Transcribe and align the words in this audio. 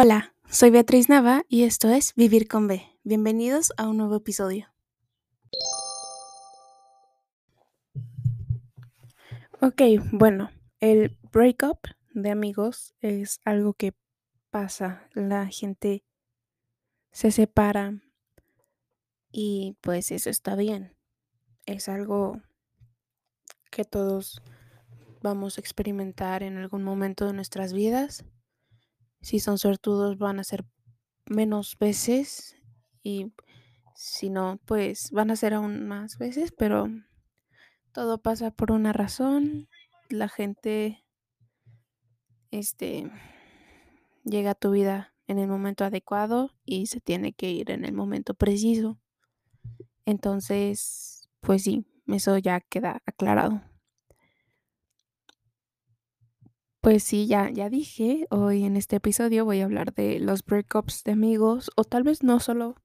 Hola, 0.00 0.32
soy 0.48 0.70
Beatriz 0.70 1.08
Nava 1.08 1.42
y 1.48 1.64
esto 1.64 1.88
es 1.88 2.14
Vivir 2.14 2.46
con 2.46 2.68
B. 2.68 2.86
Bienvenidos 3.02 3.72
a 3.76 3.88
un 3.88 3.96
nuevo 3.96 4.14
episodio. 4.14 4.68
Ok, 9.60 9.82
bueno, 10.12 10.52
el 10.78 11.18
breakup 11.32 11.78
de 12.14 12.30
amigos 12.30 12.94
es 13.00 13.40
algo 13.44 13.72
que 13.72 13.92
pasa. 14.50 15.08
La 15.14 15.48
gente 15.48 16.04
se 17.10 17.32
separa 17.32 18.00
y 19.32 19.76
pues 19.80 20.12
eso 20.12 20.30
está 20.30 20.54
bien. 20.54 20.94
Es 21.66 21.88
algo 21.88 22.40
que 23.72 23.84
todos 23.84 24.40
vamos 25.22 25.58
a 25.58 25.60
experimentar 25.60 26.44
en 26.44 26.56
algún 26.56 26.84
momento 26.84 27.26
de 27.26 27.32
nuestras 27.32 27.72
vidas. 27.72 28.24
Si 29.20 29.40
son 29.40 29.58
suertudos 29.58 30.18
van 30.18 30.38
a 30.38 30.44
ser 30.44 30.64
menos 31.26 31.76
veces 31.78 32.56
y 33.02 33.32
si 33.94 34.30
no, 34.30 34.60
pues 34.64 35.10
van 35.10 35.30
a 35.30 35.36
ser 35.36 35.54
aún 35.54 35.86
más 35.88 36.18
veces, 36.18 36.52
pero 36.52 36.88
todo 37.92 38.18
pasa 38.18 38.50
por 38.50 38.70
una 38.70 38.92
razón. 38.92 39.68
La 40.08 40.28
gente 40.28 41.04
este 42.50 43.10
llega 44.24 44.52
a 44.52 44.54
tu 44.54 44.70
vida 44.70 45.14
en 45.26 45.38
el 45.38 45.48
momento 45.48 45.84
adecuado 45.84 46.50
y 46.64 46.86
se 46.86 47.00
tiene 47.00 47.32
que 47.32 47.50
ir 47.50 47.70
en 47.70 47.84
el 47.84 47.92
momento 47.92 48.34
preciso. 48.34 48.98
Entonces, 50.06 51.28
pues 51.40 51.62
sí, 51.64 51.84
eso 52.06 52.38
ya 52.38 52.60
queda 52.60 53.02
aclarado. 53.04 53.62
Pues 56.88 57.04
sí, 57.04 57.26
ya, 57.26 57.50
ya 57.50 57.68
dije, 57.68 58.26
hoy 58.30 58.64
en 58.64 58.74
este 58.74 58.96
episodio 58.96 59.44
voy 59.44 59.60
a 59.60 59.66
hablar 59.66 59.92
de 59.92 60.20
los 60.20 60.42
breakups 60.42 61.04
de 61.04 61.12
amigos, 61.12 61.70
o 61.76 61.84
tal 61.84 62.02
vez 62.02 62.22
no 62.22 62.40
solo 62.40 62.76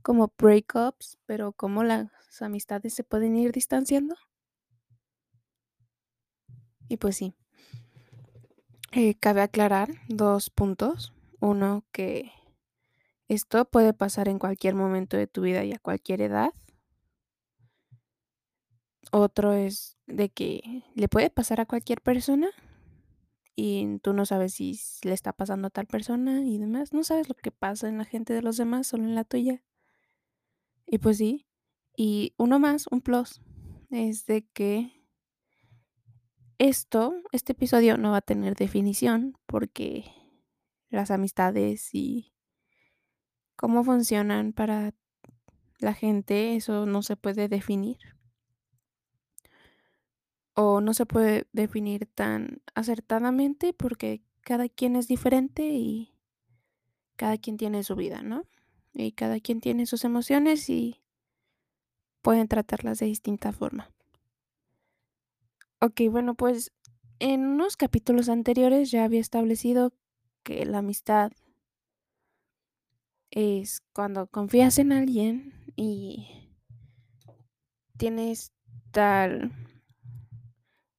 como 0.00 0.32
breakups, 0.38 1.18
pero 1.26 1.52
cómo 1.52 1.84
las 1.84 2.08
amistades 2.40 2.94
se 2.94 3.04
pueden 3.04 3.36
ir 3.36 3.52
distanciando. 3.52 4.16
Y 6.88 6.96
pues 6.96 7.18
sí, 7.18 7.34
eh, 8.92 9.16
cabe 9.16 9.42
aclarar 9.42 9.90
dos 10.08 10.48
puntos. 10.48 11.12
Uno, 11.38 11.84
que 11.92 12.32
esto 13.28 13.66
puede 13.66 13.92
pasar 13.92 14.30
en 14.30 14.38
cualquier 14.38 14.76
momento 14.76 15.18
de 15.18 15.26
tu 15.26 15.42
vida 15.42 15.62
y 15.62 15.74
a 15.74 15.78
cualquier 15.78 16.22
edad. 16.22 16.54
Otro 19.10 19.52
es 19.52 19.98
de 20.06 20.30
que 20.30 20.84
le 20.94 21.08
puede 21.08 21.28
pasar 21.28 21.60
a 21.60 21.66
cualquier 21.66 22.00
persona 22.00 22.48
y 23.54 23.98
tú 23.98 24.12
no 24.12 24.24
sabes 24.26 24.54
si 24.54 24.78
le 25.02 25.12
está 25.12 25.32
pasando 25.32 25.68
a 25.68 25.70
tal 25.70 25.86
persona 25.86 26.44
y 26.44 26.58
demás. 26.58 26.92
No 26.92 27.04
sabes 27.04 27.28
lo 27.28 27.34
que 27.34 27.50
pasa 27.50 27.88
en 27.88 27.98
la 27.98 28.04
gente 28.04 28.32
de 28.32 28.42
los 28.42 28.56
demás, 28.56 28.86
solo 28.86 29.04
en 29.04 29.14
la 29.14 29.24
tuya. 29.24 29.62
Y 30.86 30.98
pues 30.98 31.18
sí. 31.18 31.46
Y 31.96 32.34
uno 32.38 32.58
más, 32.58 32.86
un 32.90 33.02
plus, 33.02 33.42
es 33.90 34.24
de 34.26 34.46
que 34.48 34.92
esto, 36.58 37.14
este 37.32 37.52
episodio 37.52 37.98
no 37.98 38.12
va 38.12 38.18
a 38.18 38.22
tener 38.22 38.54
definición 38.54 39.36
porque 39.46 40.04
las 40.88 41.10
amistades 41.10 41.90
y 41.94 42.34
cómo 43.56 43.84
funcionan 43.84 44.52
para 44.52 44.94
la 45.78 45.94
gente, 45.94 46.56
eso 46.56 46.86
no 46.86 47.02
se 47.02 47.16
puede 47.16 47.48
definir. 47.48 47.98
O 50.54 50.80
no 50.80 50.94
se 50.94 51.06
puede 51.06 51.46
definir 51.52 52.06
tan 52.06 52.62
acertadamente 52.74 53.72
porque 53.72 54.22
cada 54.42 54.68
quien 54.68 54.96
es 54.96 55.08
diferente 55.08 55.64
y 55.64 56.14
cada 57.16 57.38
quien 57.38 57.56
tiene 57.56 57.82
su 57.84 57.96
vida, 57.96 58.22
¿no? 58.22 58.46
Y 58.92 59.12
cada 59.12 59.40
quien 59.40 59.60
tiene 59.60 59.86
sus 59.86 60.04
emociones 60.04 60.68
y 60.68 61.00
pueden 62.20 62.48
tratarlas 62.48 62.98
de 62.98 63.06
distinta 63.06 63.52
forma. 63.52 63.90
Ok, 65.80 66.02
bueno, 66.10 66.34
pues 66.34 66.72
en 67.18 67.46
unos 67.46 67.76
capítulos 67.76 68.28
anteriores 68.28 68.90
ya 68.90 69.04
había 69.04 69.20
establecido 69.20 69.92
que 70.42 70.64
la 70.64 70.78
amistad 70.78 71.32
es 73.30 73.80
cuando 73.92 74.26
confías 74.26 74.78
en 74.78 74.92
alguien 74.92 75.54
y 75.74 76.50
tienes 77.96 78.52
tal 78.90 79.52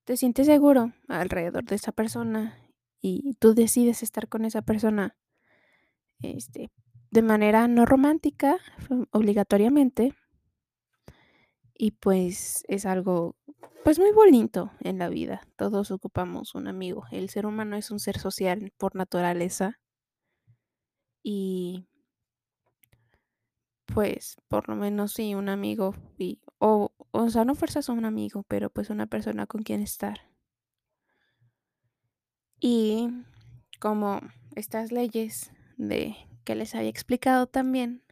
te 0.06 0.18
sientes 0.18 0.48
seguro 0.48 0.94
alrededor 1.08 1.64
de 1.66 1.76
esa 1.76 1.92
persona 1.92 2.60
y 3.02 3.34
tú 3.40 3.54
decides 3.54 4.04
estar 4.04 4.28
con 4.28 4.46
esa 4.46 4.62
persona 4.62 5.16
este, 6.22 6.72
de 7.12 7.22
manera 7.22 7.68
no 7.68 7.86
romántica, 7.86 8.58
obligatoriamente. 9.12 10.14
Y 11.76 11.92
pues 11.92 12.64
es 12.68 12.86
algo 12.86 13.36
pues 13.84 14.00
muy 14.00 14.12
bonito 14.14 14.72
en 14.80 14.98
la 14.98 15.10
vida. 15.10 15.42
Todos 15.58 15.92
ocupamos 15.92 16.56
un 16.56 16.68
amigo. 16.68 17.04
El 17.12 17.30
ser 17.30 17.46
humano 17.46 17.76
es 17.76 17.92
un 17.92 18.00
ser 18.00 18.18
social 18.18 18.72
por 18.78 18.96
naturaleza. 18.96 19.80
Y 21.22 21.88
pues 23.86 24.38
por 24.48 24.70
lo 24.70 24.76
menos 24.76 25.14
sí, 25.14 25.36
un 25.36 25.50
amigo. 25.50 25.96
Y, 26.18 26.42
o, 26.60 26.94
o 27.12 27.30
sea, 27.30 27.46
no 27.46 27.56
fuerzas 27.56 27.90
a 27.90 27.94
un 27.94 28.06
amigo, 28.06 28.44
pero 28.48 28.70
pues 28.70 28.90
una 28.90 29.08
persona 29.08 29.48
con 29.48 29.64
quien 29.64 29.82
estar. 29.82 30.20
Y 32.60 33.10
como 33.80 34.22
estas 34.56 34.92
leyes 34.92 35.52
de 35.78 36.16
que 36.46 36.56
les 36.56 36.76
había 36.76 36.90
explicado 36.90 37.48
también, 37.48 38.04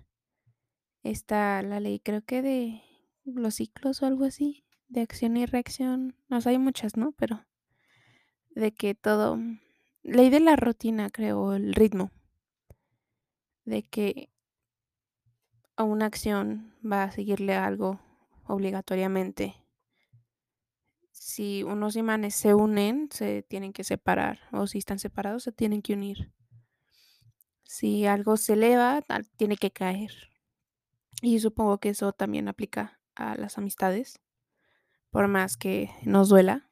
está 1.03 1.61
la 1.61 1.79
ley 1.79 1.99
creo 1.99 2.23
que 2.23 2.41
de 2.41 2.81
los 3.23 3.55
ciclos 3.55 4.01
o 4.01 4.05
algo 4.05 4.25
así, 4.25 4.65
de 4.87 5.01
acción 5.01 5.37
y 5.37 5.45
reacción. 5.45 6.15
No 6.27 6.41
sé, 6.41 6.49
hay 6.49 6.57
muchas, 6.57 6.97
¿no? 6.97 7.13
Pero 7.13 7.45
de 8.49 8.73
que 8.73 8.95
todo, 8.95 9.39
ley 10.03 10.29
de 10.29 10.39
la 10.39 10.55
rutina, 10.55 11.09
creo, 11.09 11.53
el 11.53 11.73
ritmo, 11.73 12.11
de 13.65 13.83
que 13.83 14.30
a 15.81 15.83
una 15.83 16.05
acción 16.05 16.75
va 16.85 17.03
a 17.03 17.11
seguirle 17.11 17.55
algo 17.55 17.99
obligatoriamente. 18.45 19.55
Si 21.11 21.63
unos 21.63 21.95
imanes 21.95 22.35
se 22.35 22.53
unen, 22.53 23.09
se 23.11 23.41
tienen 23.41 23.73
que 23.73 23.83
separar, 23.83 24.39
o 24.51 24.67
si 24.67 24.77
están 24.77 24.99
separados, 24.99 25.43
se 25.43 25.51
tienen 25.51 25.81
que 25.81 25.93
unir. 25.93 26.31
Si 27.63 28.05
algo 28.05 28.37
se 28.37 28.53
eleva, 28.53 29.01
tiene 29.37 29.57
que 29.57 29.71
caer. 29.71 30.11
Y 31.21 31.39
supongo 31.39 31.79
que 31.79 31.89
eso 31.89 32.13
también 32.13 32.47
aplica 32.47 32.99
a 33.15 33.35
las 33.35 33.57
amistades, 33.57 34.21
por 35.09 35.27
más 35.27 35.57
que 35.57 35.89
nos 36.03 36.29
duela. 36.29 36.69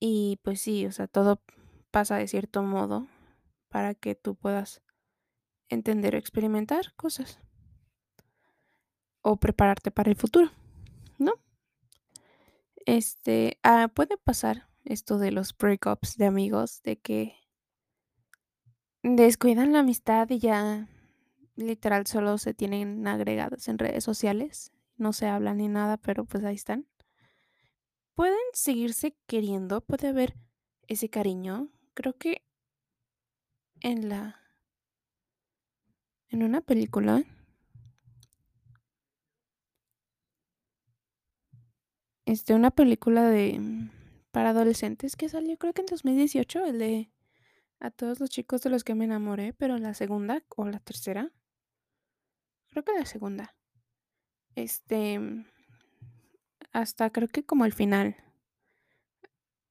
Y 0.00 0.38
pues 0.42 0.62
sí, 0.62 0.86
o 0.86 0.92
sea, 0.92 1.08
todo 1.08 1.42
pasa 1.90 2.16
de 2.16 2.28
cierto 2.28 2.62
modo 2.62 3.06
para 3.68 3.94
que 3.94 4.14
tú 4.14 4.34
puedas 4.34 4.82
entender 5.68 6.14
o 6.14 6.18
experimentar 6.18 6.94
cosas. 6.94 7.38
O 9.22 9.36
prepararte 9.36 9.90
para 9.90 10.10
el 10.10 10.16
futuro, 10.16 10.50
¿no? 11.18 11.34
Este, 12.84 13.58
ah, 13.62 13.88
puede 13.92 14.16
pasar 14.16 14.68
esto 14.84 15.18
de 15.18 15.32
los 15.32 15.56
breakups 15.56 16.16
de 16.16 16.26
amigos, 16.26 16.82
de 16.82 16.96
que 16.96 17.34
descuidan 19.02 19.72
la 19.72 19.80
amistad 19.80 20.30
y 20.30 20.38
ya 20.38 20.88
literal 21.56 22.06
solo 22.06 22.38
se 22.38 22.54
tienen 22.54 23.06
agregados 23.08 23.66
en 23.68 23.78
redes 23.78 24.04
sociales, 24.04 24.72
no 24.96 25.12
se 25.12 25.26
hablan 25.26 25.58
ni 25.58 25.68
nada, 25.68 25.96
pero 25.96 26.24
pues 26.24 26.44
ahí 26.44 26.54
están. 26.54 26.86
Pueden 28.14 28.38
seguirse 28.52 29.16
queriendo, 29.26 29.80
puede 29.80 30.08
haber 30.08 30.34
ese 30.86 31.10
cariño. 31.10 31.68
Creo 31.94 32.16
que 32.16 32.46
en 33.80 34.08
la 34.08 34.45
en 36.30 36.42
una 36.42 36.60
película 36.60 37.24
este 42.24 42.54
una 42.54 42.70
película 42.70 43.28
de 43.28 43.88
para 44.32 44.50
adolescentes 44.50 45.16
que 45.16 45.28
salió 45.28 45.56
creo 45.56 45.72
que 45.72 45.80
en 45.80 45.86
2018, 45.86 46.66
el 46.66 46.78
de 46.78 47.10
a 47.78 47.90
todos 47.90 48.20
los 48.20 48.30
chicos 48.30 48.62
de 48.62 48.70
los 48.70 48.84
que 48.84 48.94
me 48.94 49.04
enamoré, 49.04 49.52
pero 49.52 49.78
la 49.78 49.94
segunda 49.94 50.42
o 50.56 50.66
la 50.66 50.80
tercera, 50.80 51.32
creo 52.68 52.84
que 52.84 52.92
la 52.92 53.06
segunda. 53.06 53.54
Este 54.54 55.20
hasta 56.72 57.10
creo 57.10 57.28
que 57.28 57.44
como 57.44 57.64
al 57.64 57.72
final. 57.72 58.16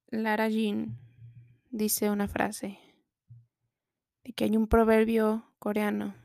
Lara 0.08 0.50
Jean 0.50 0.98
dice 1.70 2.10
una 2.10 2.28
frase 2.28 2.80
de 4.24 4.34
que 4.34 4.46
hay 4.46 4.56
un 4.56 4.68
proverbio 4.68 5.52
coreano 5.60 6.16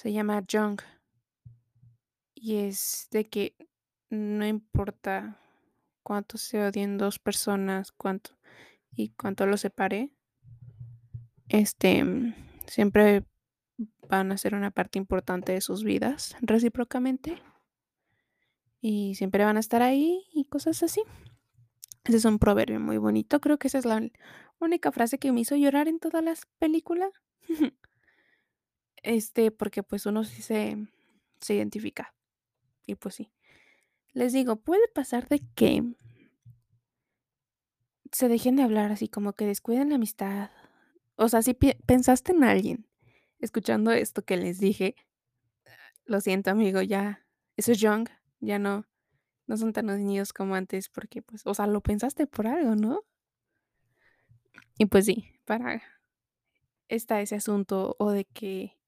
se 0.00 0.14
llama 0.14 0.42
Jung 0.50 0.80
y 2.34 2.56
es 2.56 3.06
de 3.10 3.28
que 3.28 3.54
no 4.08 4.46
importa 4.46 5.38
cuánto 6.02 6.38
se 6.38 6.64
odien 6.64 6.96
dos 6.96 7.18
personas, 7.18 7.92
cuánto 7.92 8.30
y 8.92 9.10
cuánto 9.10 9.44
los 9.44 9.60
separe, 9.60 10.14
este, 11.50 12.02
siempre 12.66 13.26
van 14.08 14.32
a 14.32 14.38
ser 14.38 14.54
una 14.54 14.70
parte 14.70 14.98
importante 14.98 15.52
de 15.52 15.60
sus 15.60 15.84
vidas 15.84 16.34
recíprocamente. 16.40 17.42
Y 18.80 19.16
siempre 19.16 19.44
van 19.44 19.58
a 19.58 19.60
estar 19.60 19.82
ahí 19.82 20.24
y 20.32 20.46
cosas 20.46 20.82
así. 20.82 21.02
Ese 22.04 22.16
es 22.16 22.24
un 22.24 22.38
proverbio 22.38 22.80
muy 22.80 22.96
bonito. 22.96 23.38
Creo 23.42 23.58
que 23.58 23.68
esa 23.68 23.76
es 23.76 23.84
la 23.84 24.00
única 24.60 24.92
frase 24.92 25.18
que 25.18 25.30
me 25.30 25.42
hizo 25.42 25.56
llorar 25.56 25.88
en 25.88 25.98
todas 25.98 26.24
las 26.24 26.46
películas. 26.58 27.10
este, 29.02 29.50
porque 29.50 29.82
pues 29.82 30.06
uno 30.06 30.24
sí 30.24 30.42
se, 30.42 30.76
se 31.40 31.54
identifica. 31.54 32.14
Y 32.86 32.94
pues 32.94 33.14
sí. 33.16 33.32
Les 34.12 34.32
digo, 34.32 34.56
puede 34.56 34.88
pasar 34.88 35.28
de 35.28 35.40
que 35.54 35.84
se 38.12 38.28
dejen 38.28 38.56
de 38.56 38.62
hablar 38.62 38.90
así, 38.92 39.08
como 39.08 39.34
que 39.34 39.46
descuiden 39.46 39.90
la 39.90 39.94
amistad. 39.96 40.50
O 41.16 41.28
sea, 41.28 41.42
si 41.42 41.54
pensaste 41.54 42.32
en 42.32 42.44
alguien 42.44 42.86
escuchando 43.38 43.92
esto 43.92 44.22
que 44.22 44.36
les 44.36 44.58
dije, 44.58 44.96
lo 46.04 46.20
siento, 46.20 46.50
amigo, 46.50 46.82
ya, 46.82 47.26
eso 47.56 47.72
es 47.72 47.80
young, 47.80 48.08
ya 48.40 48.58
no, 48.58 48.86
no 49.46 49.56
son 49.56 49.72
tan 49.72 49.86
niños 49.86 50.32
como 50.32 50.54
antes, 50.54 50.88
porque 50.88 51.22
pues, 51.22 51.46
o 51.46 51.54
sea, 51.54 51.66
lo 51.66 51.80
pensaste 51.80 52.26
por 52.26 52.46
algo, 52.46 52.74
¿no? 52.74 53.04
Y 54.78 54.86
pues 54.86 55.06
sí, 55.06 55.26
para 55.44 55.82
está 56.88 57.20
ese 57.20 57.36
asunto 57.36 57.96
o 57.98 58.10
de 58.10 58.24
que 58.24 58.79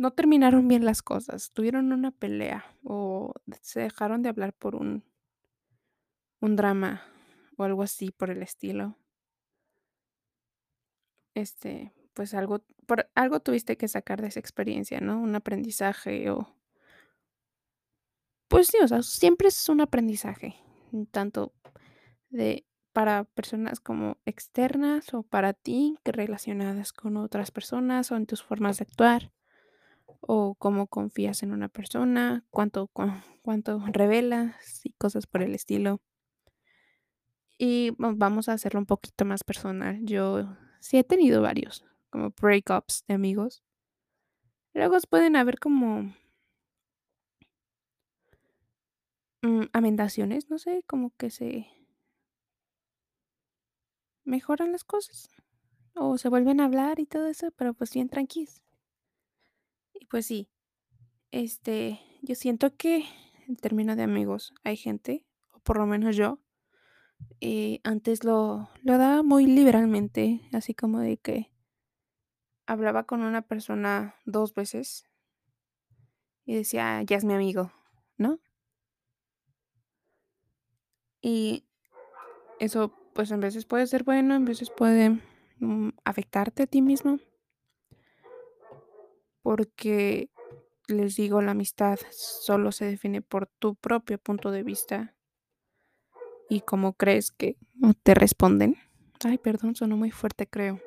no 0.00 0.12
terminaron 0.12 0.66
bien 0.66 0.86
las 0.86 1.02
cosas, 1.02 1.52
tuvieron 1.52 1.92
una 1.92 2.10
pelea 2.10 2.64
o 2.82 3.34
se 3.60 3.80
dejaron 3.80 4.22
de 4.22 4.30
hablar 4.30 4.54
por 4.54 4.74
un 4.74 5.04
un 6.40 6.56
drama 6.56 7.02
o 7.58 7.64
algo 7.64 7.82
así 7.82 8.10
por 8.10 8.30
el 8.30 8.42
estilo. 8.42 8.96
Este, 11.34 11.92
pues 12.14 12.32
algo 12.32 12.64
por 12.86 13.10
algo 13.14 13.40
tuviste 13.40 13.76
que 13.76 13.88
sacar 13.88 14.22
de 14.22 14.28
esa 14.28 14.40
experiencia, 14.40 15.00
¿no? 15.00 15.20
Un 15.20 15.34
aprendizaje 15.34 16.30
o 16.30 16.56
Pues 18.48 18.68
sí, 18.68 18.78
o 18.82 18.88
sea, 18.88 19.02
siempre 19.02 19.48
es 19.48 19.68
un 19.68 19.82
aprendizaje, 19.82 20.56
tanto 21.10 21.52
de 22.30 22.66
para 22.92 23.24
personas 23.24 23.80
como 23.80 24.18
externas 24.24 25.14
o 25.14 25.22
para 25.22 25.52
ti, 25.52 25.98
que 26.04 26.12
relacionadas 26.12 26.92
con 26.92 27.18
otras 27.18 27.50
personas 27.50 28.10
o 28.10 28.16
en 28.16 28.26
tus 28.26 28.42
formas 28.42 28.78
de 28.78 28.84
actuar, 28.84 29.30
o 30.20 30.54
cómo 30.54 30.86
confías 30.86 31.42
en 31.42 31.52
una 31.52 31.68
persona, 31.68 32.44
cuánto 32.50 32.90
cuánto 33.42 33.82
revelas 33.88 34.84
y 34.84 34.92
cosas 34.92 35.26
por 35.26 35.42
el 35.42 35.54
estilo. 35.54 36.00
Y 37.58 37.92
vamos 37.98 38.48
a 38.48 38.54
hacerlo 38.54 38.80
un 38.80 38.86
poquito 38.86 39.24
más 39.24 39.44
personal. 39.44 39.98
Yo 40.02 40.56
sí 40.80 40.96
he 40.96 41.04
tenido 41.04 41.42
varios, 41.42 41.84
como 42.08 42.30
breakups 42.30 43.04
de 43.06 43.14
amigos. 43.14 43.62
Luego 44.72 44.96
pueden 45.08 45.36
haber 45.36 45.58
como 45.58 46.14
mm, 49.42 49.64
amendaciones, 49.72 50.48
no 50.48 50.58
sé, 50.58 50.84
como 50.86 51.10
que 51.16 51.30
se 51.30 51.66
mejoran 54.24 54.72
las 54.72 54.84
cosas, 54.84 55.28
o 55.94 56.16
se 56.16 56.28
vuelven 56.28 56.60
a 56.60 56.64
hablar 56.66 57.00
y 57.00 57.06
todo 57.06 57.26
eso, 57.26 57.50
pero 57.56 57.74
pues 57.74 57.92
bien 57.92 58.08
tranquilos. 58.08 58.62
Y 60.00 60.06
pues 60.06 60.26
sí, 60.26 60.48
este, 61.32 62.00
yo 62.22 62.34
siento 62.34 62.76
que 62.76 63.04
en 63.48 63.56
términos 63.56 63.96
de 63.96 64.04
amigos 64.04 64.54
hay 64.64 64.76
gente, 64.76 65.24
o 65.54 65.60
por 65.60 65.78
lo 65.78 65.86
menos 65.86 66.16
yo, 66.16 66.40
eh, 67.40 67.80
antes 67.84 68.24
lo 68.24 68.68
lo 68.82 68.98
daba 68.98 69.22
muy 69.22 69.46
liberalmente, 69.46 70.40
así 70.52 70.74
como 70.74 71.00
de 71.00 71.16
que 71.18 71.50
hablaba 72.66 73.04
con 73.04 73.20
una 73.22 73.42
persona 73.42 74.14
2 74.24 74.54
veces 74.54 75.04
y 76.44 76.54
decía: 76.54 77.02
"Ya 77.02 77.16
es 77.16 77.24
mi 77.24 77.32
amigo", 77.34 77.72
¿no? 78.18 78.40
Y 81.22 81.64
eso, 82.58 82.94
pues, 83.14 83.30
en 83.32 83.40
veces 83.40 83.66
puede 83.66 83.86
ser 83.86 84.04
bueno, 84.04 84.34
en 84.36 84.44
veces 84.46 84.70
puede, 84.70 85.20
mm, 85.60 85.90
afectarte 86.04 86.64
a 86.64 86.66
ti 86.68 86.82
mismo. 86.82 87.18
Porque, 89.42 90.30
les 90.88 91.16
digo, 91.16 91.40
la 91.42 91.52
amistad 91.52 91.98
solo 92.10 92.72
se 92.72 92.84
define 92.84 93.22
por 93.22 93.46
tu 93.46 93.74
propio 93.74 94.18
punto 94.18 94.50
de 94.50 94.62
vista. 94.62 95.14
Y 96.48 96.60
cómo 96.62 96.94
crees 96.94 97.30
que 97.30 97.56
te 98.02 98.14
responden. 98.14 98.76
Ay, 99.24 99.38
perdón, 99.38 99.76
sonó 99.76 99.96
muy 99.96 100.10
fuerte, 100.10 100.46
creo. 100.46 100.80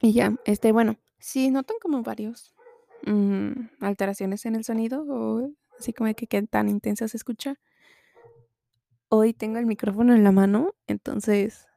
Y 0.00 0.12
ya, 0.12 0.34
este, 0.44 0.72
bueno, 0.72 0.96
si 1.18 1.50
notan 1.50 1.76
como 1.80 2.02
varios, 2.02 2.54
mm, 3.06 3.68
alteraciones 3.80 4.44
en 4.46 4.56
el 4.56 4.64
sonido, 4.64 5.04
o 5.08 5.50
así 5.78 5.92
como 5.92 6.12
que 6.14 6.26
qué 6.26 6.42
tan 6.42 6.68
intensa 6.68 7.08
se 7.08 7.16
escucha 7.16 7.58
hoy 9.16 9.32
tengo 9.32 9.58
el 9.58 9.66
micrófono 9.66 10.12
en 10.14 10.24
la 10.24 10.32
mano, 10.32 10.74
entonces 10.86 11.68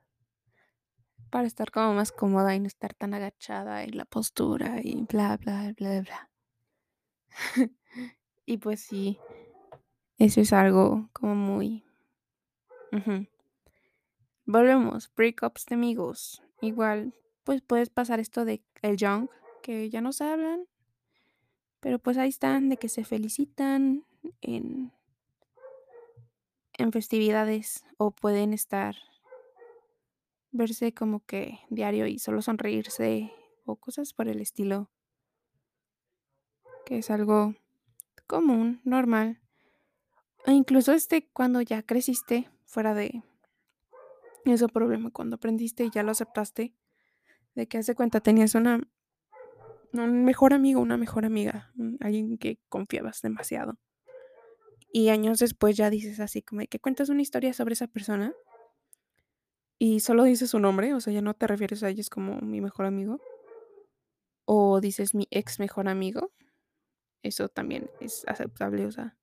para 1.29 1.47
estar 1.47 1.71
como 1.71 1.93
más 1.93 2.11
cómoda 2.11 2.55
y 2.55 2.59
no 2.59 2.67
estar 2.67 2.93
tan 2.93 3.13
agachada 3.13 3.83
en 3.83 3.97
la 3.97 4.05
postura 4.05 4.79
y 4.81 5.03
bla, 5.03 5.37
bla, 5.37 5.73
bla, 5.77 6.01
bla. 6.01 6.29
Y 8.45 8.57
pues 8.59 8.79
sí, 8.79 9.19
eso 10.17 10.39
es 10.41 10.53
algo 10.53 11.09
como 11.13 11.35
muy 11.35 11.83
Ujú. 12.91 13.27
Volvemos, 14.45 15.11
breakups 15.13 15.65
de 15.65 15.75
amigos. 15.75 16.41
Igual, 16.61 17.13
pues, 17.43 17.61
puedes 17.61 17.89
pasar 17.89 18.21
esto 18.21 18.45
de 18.45 18.63
el 18.81 18.95
young, 18.95 19.27
que 19.61 19.89
ya 19.89 19.99
no 19.99 20.13
se 20.13 20.23
hablan 20.23 20.67
pero, 21.79 21.99
pues, 21.99 22.17
ahí 22.17 22.29
están, 22.29 22.69
de 22.69 22.77
que 22.77 22.89
se 22.89 23.03
felicitan 23.03 24.03
en 24.41 24.91
en 26.73 26.91
festividades, 26.91 27.83
o 27.97 28.11
pueden 28.11 28.53
estar 28.53 28.95
verse 30.57 30.93
como 30.93 31.25
que 31.25 31.59
diario 31.69 32.07
y 32.07 32.19
solo 32.19 32.41
sonreírse, 32.41 33.31
o 33.65 33.75
cosas 33.75 34.13
por 34.13 34.27
el 34.27 34.41
estilo. 34.41 34.91
Que 36.85 36.99
es 36.99 37.09
algo 37.11 37.55
común, 38.27 38.81
normal. 38.83 39.41
E 40.45 40.53
incluso, 40.53 40.93
este, 40.93 41.29
cuando 41.29 41.61
ya 41.61 41.83
creciste 41.83 42.49
fuera 42.65 42.93
de 42.93 43.23
ese 44.45 44.67
problema, 44.67 45.11
cuando 45.11 45.35
aprendiste 45.35 45.85
y 45.85 45.91
ya 45.91 46.03
lo 46.03 46.11
aceptaste, 46.11 46.73
de 47.55 47.67
que 47.67 47.77
haz 47.77 47.85
de 47.87 47.95
cuenta, 47.95 48.21
tenías 48.21 48.55
una 48.55 48.81
un 49.93 50.23
mejor 50.25 50.53
amigo, 50.53 50.81
una 50.81 50.97
mejor 50.97 51.25
amiga, 51.25 51.73
alguien 51.99 52.37
que 52.37 52.59
confiabas 52.69 53.21
demasiado. 53.21 53.77
Y 54.91 55.09
años 55.09 55.39
después 55.39 55.75
ya 55.75 55.89
dices 55.89 56.19
así 56.19 56.41
como 56.41 56.61
que 56.69 56.79
cuentas 56.79 57.09
una 57.09 57.21
historia 57.21 57.53
sobre 57.53 57.73
esa 57.73 57.87
persona 57.87 58.33
y 59.79 59.99
solo 59.99 60.23
dices 60.23 60.49
su 60.51 60.59
nombre, 60.59 60.93
o 60.93 60.99
sea, 60.99 61.13
ya 61.13 61.21
no 61.21 61.33
te 61.33 61.47
refieres 61.47 61.83
a 61.83 61.89
ellos 61.89 62.09
como 62.09 62.39
mi 62.41 62.61
mejor 62.61 62.85
amigo 62.85 63.19
o 64.45 64.79
dices 64.79 65.13
mi 65.13 65.27
ex 65.29 65.59
mejor 65.59 65.89
amigo, 65.89 66.31
eso 67.21 67.49
también 67.49 67.89
es 67.99 68.23
aceptable, 68.27 68.85
o 68.85 68.91
sea, 68.91 69.17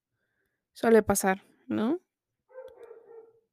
suele 0.74 1.02
pasar, 1.02 1.42
¿no? 1.66 2.00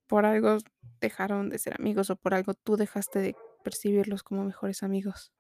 Por 0.08 0.26
algo 0.26 0.58
dejaron 1.00 1.50
de 1.50 1.58
ser 1.60 1.76
amigos, 1.80 2.10
o 2.10 2.18
por 2.18 2.34
algo 2.34 2.54
tú 2.54 2.76
dejaste 2.76 3.20
de 3.20 3.36
percibirlos 3.64 4.24
como 4.24 4.44
mejores 4.44 4.84
amigos. 4.84 5.32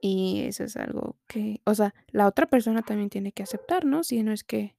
Y 0.00 0.44
eso 0.46 0.64
es 0.64 0.76
algo 0.78 1.18
que, 1.26 1.60
o 1.66 1.74
sea, 1.74 1.94
la 2.08 2.26
otra 2.26 2.46
persona 2.46 2.80
también 2.82 3.10
tiene 3.10 3.32
que 3.32 3.42
aceptar, 3.42 3.84
¿no? 3.84 4.02
Si 4.02 4.22
no 4.22 4.32
es 4.32 4.44
que 4.44 4.74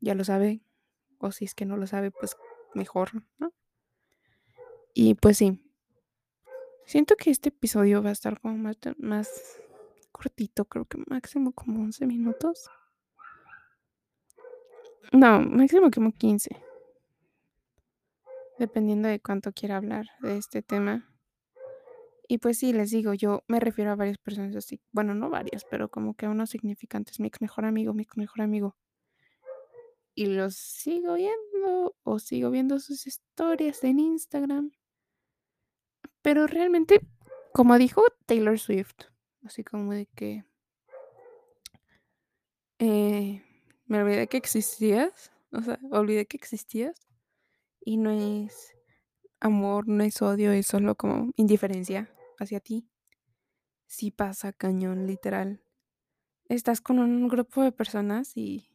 ya 0.00 0.14
lo 0.14 0.24
sabe, 0.24 0.62
o 1.18 1.32
si 1.32 1.44
es 1.44 1.54
que 1.54 1.66
no 1.66 1.76
lo 1.76 1.86
sabe, 1.86 2.10
pues 2.10 2.36
mejor, 2.74 3.10
¿no? 3.38 3.52
Y 4.94 5.14
pues 5.14 5.38
sí. 5.38 5.60
Siento 6.86 7.16
que 7.16 7.30
este 7.30 7.48
episodio 7.48 8.02
va 8.02 8.10
a 8.10 8.12
estar 8.12 8.40
como 8.40 8.56
más 8.56 8.76
más 8.98 9.60
cortito, 10.12 10.64
creo 10.66 10.84
que 10.84 10.98
máximo 11.08 11.52
como 11.52 11.82
11 11.82 12.06
minutos. 12.06 12.70
No, 15.12 15.40
máximo 15.40 15.90
como 15.90 16.12
15. 16.12 16.50
Dependiendo 18.58 19.08
de 19.08 19.20
cuánto 19.20 19.52
quiera 19.52 19.76
hablar 19.76 20.06
de 20.20 20.36
este 20.36 20.62
tema. 20.62 21.10
Y 22.26 22.38
pues 22.38 22.58
sí, 22.58 22.72
les 22.72 22.90
digo, 22.90 23.12
yo 23.12 23.44
me 23.48 23.60
refiero 23.60 23.90
a 23.90 23.96
varias 23.96 24.18
personas 24.18 24.56
así, 24.56 24.80
bueno, 24.92 25.14
no 25.14 25.28
varias, 25.28 25.64
pero 25.70 25.90
como 25.90 26.14
que 26.14 26.26
unos 26.26 26.50
significantes, 26.50 27.20
mi 27.20 27.28
ex 27.28 27.40
mejor 27.42 27.66
amigo, 27.66 27.92
mi 27.92 28.02
ex 28.04 28.16
mejor 28.16 28.40
amigo. 28.40 28.76
Y 30.14 30.26
los 30.26 30.54
sigo 30.54 31.14
viendo, 31.14 31.53
o 32.02 32.18
sigo 32.18 32.50
viendo 32.50 32.78
sus 32.78 33.06
historias 33.06 33.82
en 33.84 33.98
Instagram. 33.98 34.72
Pero 36.22 36.46
realmente, 36.46 37.00
como 37.52 37.76
dijo 37.78 38.02
Taylor 38.26 38.58
Swift, 38.58 38.94
así 39.44 39.62
como 39.62 39.92
de 39.92 40.06
que 40.06 40.44
eh, 42.78 43.42
me 43.86 44.02
olvidé 44.02 44.26
que 44.26 44.36
existías, 44.36 45.32
o 45.52 45.60
sea, 45.60 45.78
olvidé 45.90 46.26
que 46.26 46.36
existías, 46.36 47.06
y 47.80 47.98
no 47.98 48.10
es 48.10 48.74
amor, 49.40 49.86
no 49.86 50.02
es 50.02 50.22
odio, 50.22 50.52
es 50.52 50.66
solo 50.66 50.94
como 50.94 51.30
indiferencia 51.36 52.10
hacia 52.38 52.60
ti. 52.60 52.88
Sí 53.86 54.10
pasa 54.10 54.52
cañón, 54.52 55.06
literal. 55.06 55.62
Estás 56.48 56.80
con 56.80 56.98
un 56.98 57.28
grupo 57.28 57.62
de 57.62 57.72
personas 57.72 58.36
y 58.36 58.73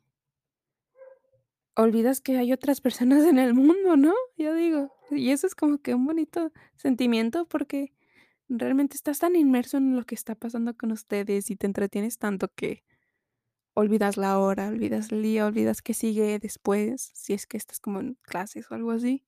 olvidas 1.81 2.19
que 2.19 2.38
hay 2.38 2.51
otras 2.51 2.81
personas 2.81 3.25
en 3.25 3.39
el 3.39 3.53
mundo, 3.53 3.95
¿no? 3.95 4.13
Yo 4.38 4.53
digo, 4.53 4.91
y 5.12 5.31
eso 5.31 5.48
es 5.48 5.55
como 5.55 5.79
que 5.79 5.95
un 5.95 6.05
bonito 6.05 6.51
sentimiento 6.75 7.48
porque 7.48 7.93
realmente 8.50 8.95
estás 8.95 9.19
tan 9.19 9.36
inmerso 9.36 9.77
en 9.77 9.95
lo 9.95 10.03
que 10.05 10.15
está 10.15 10.36
pasando 10.36 10.75
con 10.75 10.91
ustedes 10.91 11.50
y 11.50 11.55
te 11.55 11.67
entretienes 11.67 12.17
tanto 12.17 12.50
que 12.53 12.83
olvidas 13.74 14.17
la 14.17 14.39
hora, 14.39 14.67
olvidas 14.67 15.12
el 15.12 15.24
día, 15.24 15.45
olvidas 15.45 15.81
qué 15.81 15.93
sigue 15.93 16.38
después, 16.39 17.12
si 17.13 17.33
es 17.33 17.48
que 17.48 17.57
estás 17.57 17.79
como 17.79 18.01
en 18.01 18.15
clases 18.24 18.69
o 18.69 18.75
algo 18.75 18.91
así. 18.91 19.24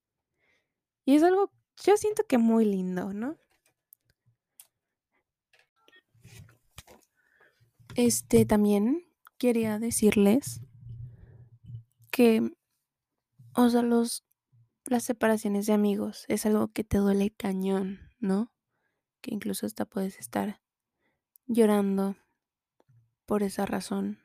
Y 1.05 1.15
es 1.15 1.23
algo, 1.23 1.51
yo 1.85 1.95
siento 1.95 2.23
que 2.27 2.37
muy 2.37 2.65
lindo, 2.65 3.13
¿no? 3.13 3.37
Este 7.95 8.45
también 8.45 9.05
quería 9.37 9.79
decirles 9.79 10.61
que, 12.11 12.51
o 13.53 13.69
sea, 13.69 13.81
los, 13.81 14.23
las 14.85 15.03
separaciones 15.03 15.65
de 15.65 15.73
amigos 15.73 16.25
es 16.27 16.45
algo 16.45 16.67
que 16.67 16.83
te 16.83 16.97
duele 16.97 17.31
cañón, 17.31 17.99
¿no? 18.19 18.51
Que 19.21 19.33
incluso 19.33 19.65
hasta 19.65 19.85
puedes 19.85 20.19
estar 20.19 20.61
llorando 21.47 22.17
por 23.25 23.43
esa 23.43 23.65
razón. 23.65 24.19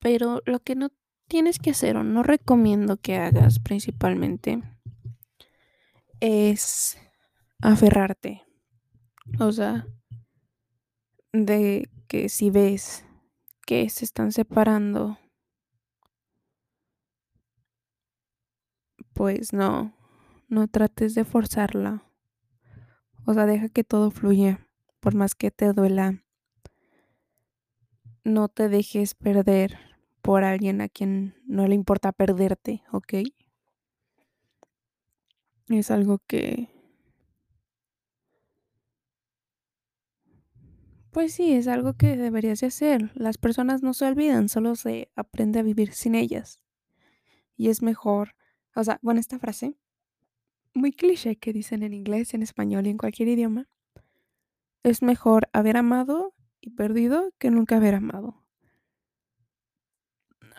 Pero 0.00 0.42
lo 0.46 0.60
que 0.60 0.74
no 0.74 0.90
tienes 1.28 1.58
que 1.58 1.70
hacer 1.70 1.96
o 1.96 2.04
no 2.04 2.22
recomiendo 2.22 2.96
que 2.96 3.16
hagas 3.16 3.58
principalmente 3.60 4.62
es 6.20 6.98
aferrarte. 7.60 8.42
O 9.38 9.52
sea, 9.52 9.86
de 11.32 11.90
que 12.08 12.28
si 12.28 12.50
ves 12.50 13.04
que 13.66 13.88
se 13.90 14.04
están 14.04 14.32
separando, 14.32 15.18
pues 19.18 19.52
no, 19.52 19.92
no 20.46 20.68
trates 20.68 21.16
de 21.16 21.24
forzarla. 21.24 22.04
O 23.26 23.34
sea, 23.34 23.46
deja 23.46 23.68
que 23.68 23.82
todo 23.82 24.12
fluya, 24.12 24.68
por 25.00 25.16
más 25.16 25.34
que 25.34 25.50
te 25.50 25.72
duela. 25.72 26.22
No 28.22 28.46
te 28.46 28.68
dejes 28.68 29.16
perder 29.16 29.76
por 30.22 30.44
alguien 30.44 30.80
a 30.80 30.88
quien 30.88 31.34
no 31.46 31.66
le 31.66 31.74
importa 31.74 32.12
perderte, 32.12 32.84
¿ok? 32.92 33.14
Es 35.68 35.90
algo 35.90 36.20
que... 36.28 36.68
Pues 41.10 41.34
sí, 41.34 41.54
es 41.54 41.66
algo 41.66 41.94
que 41.94 42.16
deberías 42.16 42.60
de 42.60 42.68
hacer. 42.68 43.10
Las 43.16 43.36
personas 43.36 43.82
no 43.82 43.94
se 43.94 44.04
olvidan, 44.04 44.48
solo 44.48 44.76
se 44.76 45.10
aprende 45.16 45.58
a 45.58 45.64
vivir 45.64 45.92
sin 45.92 46.14
ellas. 46.14 46.60
Y 47.56 47.70
es 47.70 47.82
mejor, 47.82 48.37
o 48.74 48.84
sea, 48.84 48.98
bueno, 49.02 49.20
esta 49.20 49.38
frase, 49.38 49.74
muy 50.74 50.92
cliché 50.92 51.36
que 51.36 51.52
dicen 51.52 51.82
en 51.82 51.92
inglés, 51.92 52.34
en 52.34 52.42
español 52.42 52.86
y 52.86 52.90
en 52.90 52.98
cualquier 52.98 53.28
idioma, 53.28 53.68
es 54.82 55.02
mejor 55.02 55.48
haber 55.52 55.76
amado 55.76 56.34
y 56.60 56.70
perdido 56.70 57.32
que 57.38 57.50
nunca 57.50 57.76
haber 57.76 57.94
amado. 57.94 58.42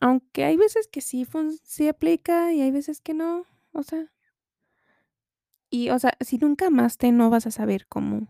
Aunque 0.01 0.45
hay 0.45 0.55
veces 0.55 0.87
que 0.87 1.01
sí, 1.01 1.27
sí 1.63 1.87
aplica 1.87 2.53
y 2.53 2.61
hay 2.61 2.71
veces 2.71 3.01
que 3.01 3.13
no, 3.13 3.45
o 3.73 3.83
sea. 3.83 4.11
Y, 5.69 5.89
o 5.89 5.99
sea, 5.99 6.17
si 6.21 6.37
nunca 6.37 6.67
amaste, 6.67 7.11
no 7.11 7.29
vas 7.29 7.45
a 7.45 7.51
saber 7.51 7.85
cómo, 7.87 8.27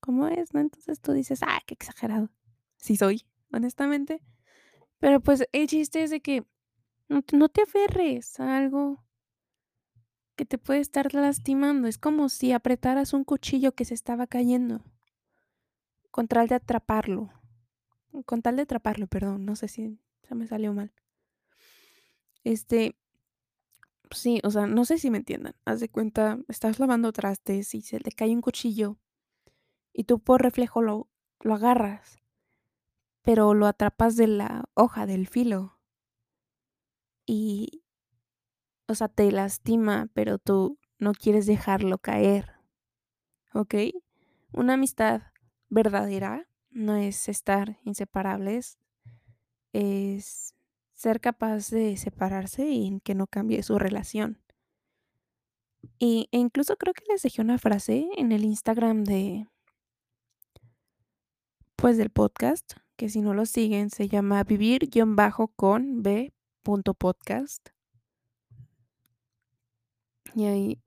cómo 0.00 0.28
es, 0.28 0.52
¿no? 0.54 0.60
Entonces 0.60 1.00
tú 1.00 1.12
dices, 1.12 1.40
ah, 1.42 1.60
qué 1.66 1.74
exagerado. 1.74 2.30
Sí 2.76 2.96
soy, 2.96 3.24
honestamente. 3.52 4.22
Pero 4.98 5.20
pues 5.20 5.44
el 5.52 5.66
chiste 5.66 6.02
es 6.02 6.10
de 6.10 6.20
que 6.20 6.44
no, 7.08 7.22
no 7.32 7.48
te 7.48 7.62
aferres 7.62 8.38
a 8.40 8.56
algo 8.56 9.04
que 10.36 10.44
te 10.44 10.58
puede 10.58 10.80
estar 10.80 11.14
lastimando. 11.14 11.88
Es 11.88 11.98
como 11.98 12.28
si 12.28 12.52
apretaras 12.52 13.12
un 13.12 13.24
cuchillo 13.24 13.72
que 13.72 13.84
se 13.84 13.94
estaba 13.94 14.26
cayendo. 14.26 14.82
Con 16.10 16.28
tal 16.28 16.48
de 16.48 16.56
atraparlo. 16.56 17.30
Con 18.26 18.42
tal 18.42 18.56
de 18.56 18.62
atraparlo, 18.62 19.06
perdón. 19.06 19.44
No 19.44 19.56
sé 19.56 19.68
si 19.68 19.98
se 20.22 20.34
me 20.34 20.46
salió 20.46 20.72
mal. 20.72 20.92
Este. 22.42 22.96
Sí, 24.10 24.40
o 24.44 24.50
sea, 24.50 24.66
no 24.66 24.84
sé 24.84 24.98
si 24.98 25.10
me 25.10 25.18
entiendan. 25.18 25.54
Haz 25.64 25.80
de 25.80 25.88
cuenta, 25.88 26.38
estás 26.48 26.78
lavando 26.78 27.12
trastes 27.12 27.74
y 27.74 27.82
se 27.82 27.98
te 27.98 28.12
cae 28.12 28.34
un 28.34 28.42
cuchillo. 28.42 28.98
Y 29.92 30.04
tú 30.04 30.20
por 30.20 30.42
reflejo 30.42 30.82
lo, 30.82 31.08
lo 31.40 31.54
agarras. 31.54 32.18
Pero 33.22 33.54
lo 33.54 33.66
atrapas 33.66 34.16
de 34.16 34.26
la 34.26 34.64
hoja, 34.74 35.06
del 35.06 35.26
filo. 35.26 35.73
Y. 37.26 37.82
O 38.86 38.94
sea, 38.94 39.08
te 39.08 39.30
lastima, 39.32 40.08
pero 40.12 40.38
tú 40.38 40.78
no 40.98 41.12
quieres 41.12 41.46
dejarlo 41.46 41.98
caer. 41.98 42.52
¿Ok? 43.54 43.74
Una 44.52 44.74
amistad 44.74 45.22
verdadera 45.68 46.48
no 46.70 46.96
es 46.96 47.28
estar 47.28 47.78
inseparables, 47.84 48.78
es 49.72 50.54
ser 50.94 51.20
capaz 51.20 51.70
de 51.70 51.96
separarse 51.96 52.68
y 52.68 53.00
que 53.00 53.14
no 53.14 53.26
cambie 53.26 53.62
su 53.62 53.78
relación. 53.78 54.40
Y, 55.98 56.28
e 56.32 56.38
incluso 56.38 56.76
creo 56.76 56.94
que 56.94 57.04
les 57.08 57.22
dejé 57.22 57.42
una 57.42 57.58
frase 57.58 58.08
en 58.16 58.32
el 58.32 58.44
Instagram 58.44 59.04
de, 59.04 59.46
pues 61.76 61.96
del 61.96 62.10
podcast, 62.10 62.74
que 62.96 63.08
si 63.08 63.20
no 63.20 63.34
lo 63.34 63.46
siguen 63.46 63.90
se 63.90 64.08
llama 64.08 64.44
vivir-con 64.44 65.16
b.podcast. 66.64 67.68
Y 70.34 70.46
ahí 70.46 70.82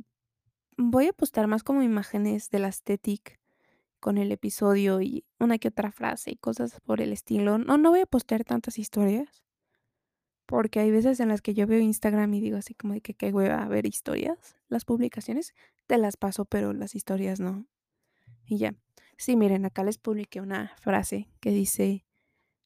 voy 0.78 1.08
a 1.08 1.14
postar 1.14 1.48
más 1.48 1.64
como 1.64 1.82
imágenes 1.82 2.50
de 2.50 2.60
la 2.60 2.68
estética 2.68 3.34
con 4.00 4.18
el 4.18 4.32
episodio 4.32 5.02
y 5.02 5.26
una 5.40 5.58
que 5.58 5.70
otra 5.70 5.92
frase 5.92 6.32
y 6.32 6.36
cosas 6.36 6.80
por 6.82 7.02
el 7.02 7.14
estilo. 7.14 7.58
No, 7.58 7.78
no 7.78 7.90
voy 7.90 8.02
a 8.02 8.06
postear 8.06 8.44
tantas 8.44 8.78
historias. 8.78 9.44
Porque 10.46 10.80
hay 10.80 10.92
veces 10.92 11.20
en 11.20 11.28
las 11.28 11.42
que 11.42 11.54
yo 11.54 11.68
veo 11.68 11.80
Instagram 11.80 12.34
y 12.34 12.40
digo 12.40 12.58
así 12.58 12.74
como 12.74 12.94
de 12.94 13.02
que 13.02 13.14
qué 13.14 13.32
hueva 13.32 13.68
ver 13.68 13.86
historias. 13.86 14.56
Las 14.70 14.86
publicaciones 14.86 15.54
te 15.88 15.98
las 15.98 16.16
paso, 16.16 16.46
pero 16.46 16.74
las 16.74 16.96
historias 16.96 17.40
no. 17.40 17.68
Y 18.46 18.58
ya. 18.58 18.74
Sí, 19.18 19.36
miren, 19.36 19.66
acá 19.66 19.84
les 19.84 19.98
publiqué 19.98 20.40
una 20.40 20.74
frase 20.80 21.28
que 21.42 21.50
dice, 21.50 22.06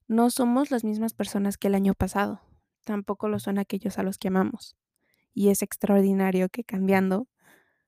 no 0.07 0.29
somos 0.29 0.69
las 0.69 0.83
mismas 0.83 1.13
personas 1.13 1.57
que 1.57 1.69
el 1.69 1.75
año 1.75 1.95
pasado. 1.95 2.41
Tampoco 2.83 3.29
lo 3.29 3.39
son 3.39 3.57
aquellos 3.59 3.97
a 3.97 4.03
los 4.03 4.17
que 4.17 4.29
amamos. 4.29 4.75
Y 5.33 5.49
es 5.49 5.61
extraordinario 5.61 6.49
que 6.49 6.63
cambiando 6.63 7.27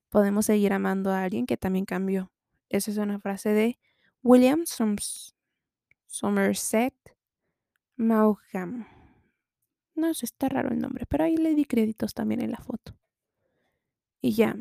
podemos 0.08 0.46
seguir 0.46 0.72
amando 0.72 1.10
a 1.10 1.24
alguien 1.24 1.46
que 1.46 1.56
también 1.56 1.84
cambió. 1.84 2.30
Esa 2.68 2.90
es 2.90 2.98
una 2.98 3.18
frase 3.20 3.50
de 3.50 3.78
William 4.22 4.64
Somerset 6.06 6.94
Maugham. 7.96 8.86
No 9.94 10.14
sé, 10.14 10.26
está 10.26 10.48
raro 10.48 10.70
el 10.70 10.78
nombre, 10.78 11.04
pero 11.06 11.24
ahí 11.24 11.36
le 11.36 11.54
di 11.54 11.64
créditos 11.64 12.14
también 12.14 12.40
en 12.40 12.50
la 12.50 12.58
foto. 12.58 12.96
Y 14.20 14.32
ya. 14.32 14.56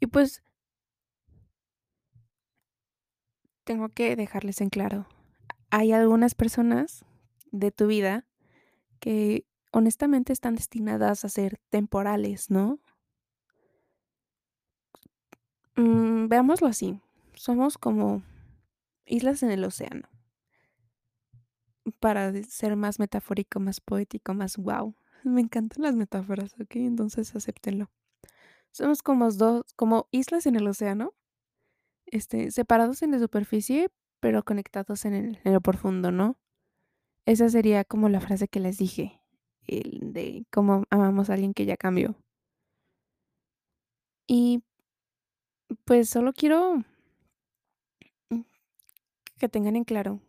Y 0.00 0.06
pues 0.06 0.42
tengo 3.64 3.88
que 3.88 4.14
dejarles 4.16 4.60
en 4.60 4.70
claro. 4.70 5.08
Hay 5.70 5.92
algunas 5.92 6.34
personas 6.34 7.04
de 7.50 7.70
tu 7.70 7.86
vida 7.86 8.26
que 9.00 9.47
honestamente 9.72 10.32
están 10.32 10.54
destinadas 10.54 11.24
a 11.24 11.28
ser 11.28 11.58
temporales, 11.70 12.50
¿no? 12.50 12.78
Mm, 15.76 16.28
veámoslo 16.28 16.66
así. 16.66 17.00
Somos 17.34 17.78
como 17.78 18.22
islas 19.06 19.42
en 19.42 19.50
el 19.50 19.64
océano 19.64 20.08
para 22.00 22.32
ser 22.44 22.76
más 22.76 22.98
metafórico, 22.98 23.60
más 23.60 23.80
poético, 23.80 24.34
más 24.34 24.56
wow. 24.56 24.94
Me 25.24 25.40
encantan 25.40 25.82
las 25.82 25.96
metáforas, 25.96 26.54
¿ok? 26.60 26.76
Entonces 26.76 27.34
acéptenlo. 27.34 27.90
Somos 28.70 29.02
como 29.02 29.30
dos, 29.30 29.64
como 29.76 30.08
islas 30.10 30.46
en 30.46 30.56
el 30.56 30.66
océano, 30.66 31.14
este, 32.06 32.50
separados 32.50 33.02
en 33.02 33.12
la 33.12 33.18
superficie, 33.18 33.88
pero 34.20 34.44
conectados 34.44 35.04
en, 35.04 35.14
el, 35.14 35.40
en 35.44 35.52
lo 35.52 35.60
profundo, 35.60 36.12
¿no? 36.12 36.38
Esa 37.24 37.48
sería 37.48 37.84
como 37.84 38.08
la 38.08 38.20
frase 38.20 38.48
que 38.48 38.60
les 38.60 38.78
dije, 38.78 39.17
el 39.68 40.12
de 40.12 40.44
cómo 40.50 40.84
amamos 40.90 41.30
a 41.30 41.34
alguien 41.34 41.54
que 41.54 41.66
ya 41.66 41.76
cambió. 41.76 42.16
Y 44.26 44.62
pues 45.84 46.08
solo 46.10 46.32
quiero 46.32 46.84
que 49.38 49.48
tengan 49.48 49.76
en 49.76 49.84
claro 49.84 50.20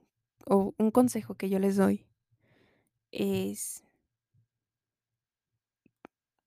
o 0.45 0.73
un 0.77 0.91
consejo 0.91 1.35
que 1.35 1.49
yo 1.49 1.59
les 1.59 1.75
doy 1.75 2.05
es, 3.11 3.83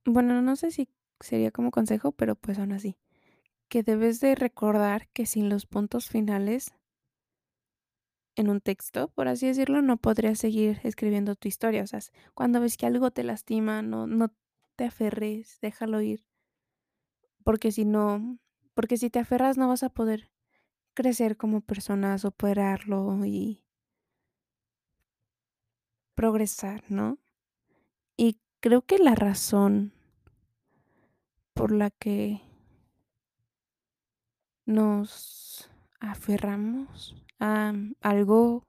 bueno, 0.04 0.40
no 0.42 0.56
sé 0.56 0.70
si 0.70 0.88
sería 1.20 1.50
como 1.50 1.70
consejo, 1.70 2.12
pero 2.12 2.34
pues 2.34 2.58
aún 2.58 2.72
así, 2.72 2.96
que 3.68 3.82
debes 3.82 4.20
de 4.20 4.34
recordar 4.34 5.08
que 5.08 5.26
sin 5.26 5.48
los 5.48 5.66
puntos 5.66 6.08
finales 6.08 6.72
en 8.36 8.48
un 8.48 8.60
texto, 8.60 9.08
por 9.08 9.28
así 9.28 9.46
decirlo, 9.46 9.82
no 9.82 9.96
podrías 9.96 10.38
seguir 10.38 10.80
escribiendo 10.84 11.34
tu 11.36 11.48
historia. 11.48 11.82
O 11.82 11.86
sea, 11.86 12.00
cuando 12.34 12.60
ves 12.60 12.76
que 12.76 12.86
algo 12.86 13.10
te 13.10 13.24
lastima, 13.24 13.82
no, 13.82 14.06
no 14.06 14.32
te 14.76 14.84
aferres, 14.84 15.58
déjalo 15.60 16.00
ir. 16.00 16.24
Porque 17.44 17.72
si 17.72 17.84
no, 17.84 18.38
porque 18.74 18.96
si 18.96 19.10
te 19.10 19.18
aferras 19.18 19.58
no 19.58 19.68
vas 19.68 19.82
a 19.82 19.90
poder 19.90 20.30
crecer 20.94 21.36
como 21.36 21.60
persona, 21.60 22.18
superarlo 22.18 23.24
y 23.24 23.62
progresar, 26.14 26.84
¿no? 26.88 27.18
Y 28.16 28.38
creo 28.60 28.82
que 28.82 28.98
la 28.98 29.14
razón 29.14 29.92
por 31.54 31.72
la 31.72 31.90
que 31.90 32.42
nos 34.64 35.70
aferramos 36.00 37.16
algo 38.00 38.64